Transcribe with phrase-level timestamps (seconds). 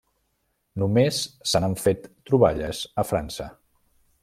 [0.83, 1.19] Només
[1.51, 3.49] se n'han fet troballes a França.